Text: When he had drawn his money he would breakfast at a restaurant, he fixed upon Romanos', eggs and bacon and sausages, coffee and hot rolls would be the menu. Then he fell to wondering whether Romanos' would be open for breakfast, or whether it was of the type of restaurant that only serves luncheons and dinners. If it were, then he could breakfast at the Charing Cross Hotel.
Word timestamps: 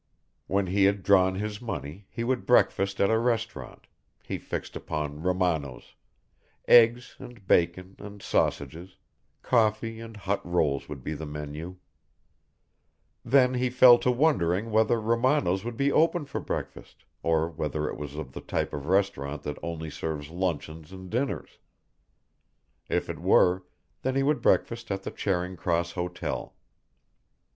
When 0.47 0.65
he 0.65 0.85
had 0.85 1.03
drawn 1.03 1.35
his 1.35 1.61
money 1.61 2.07
he 2.09 2.23
would 2.23 2.47
breakfast 2.47 2.99
at 2.99 3.11
a 3.11 3.19
restaurant, 3.19 3.85
he 4.23 4.39
fixed 4.39 4.75
upon 4.75 5.21
Romanos', 5.21 5.93
eggs 6.67 7.15
and 7.19 7.45
bacon 7.45 7.95
and 7.99 8.19
sausages, 8.19 8.97
coffee 9.43 9.99
and 9.99 10.17
hot 10.17 10.43
rolls 10.43 10.89
would 10.89 11.03
be 11.03 11.13
the 11.13 11.27
menu. 11.27 11.75
Then 13.23 13.53
he 13.53 13.69
fell 13.69 13.99
to 13.99 14.09
wondering 14.09 14.71
whether 14.71 14.99
Romanos' 14.99 15.63
would 15.63 15.77
be 15.77 15.91
open 15.91 16.25
for 16.25 16.41
breakfast, 16.41 17.05
or 17.21 17.47
whether 17.47 17.87
it 17.87 17.95
was 17.95 18.15
of 18.15 18.31
the 18.33 18.41
type 18.41 18.73
of 18.73 18.87
restaurant 18.87 19.43
that 19.43 19.59
only 19.61 19.91
serves 19.91 20.31
luncheons 20.31 20.91
and 20.91 21.11
dinners. 21.11 21.59
If 22.89 23.07
it 23.07 23.19
were, 23.19 23.65
then 24.01 24.15
he 24.15 24.23
could 24.23 24.41
breakfast 24.41 24.89
at 24.89 25.03
the 25.03 25.11
Charing 25.11 25.55
Cross 25.57 25.91
Hotel. 25.91 26.55